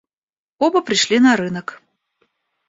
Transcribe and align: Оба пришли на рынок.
Оба 0.57 0.81
пришли 0.81 1.19
на 1.19 1.35
рынок. 1.35 1.79